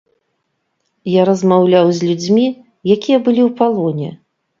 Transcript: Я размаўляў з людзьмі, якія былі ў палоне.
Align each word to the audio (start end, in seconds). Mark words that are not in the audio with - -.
Я 1.15 1.25
размаўляў 1.29 1.91
з 1.97 2.07
людзьмі, 2.07 2.47
якія 2.95 3.17
былі 3.29 3.41
ў 3.47 3.53
палоне. 3.61 4.09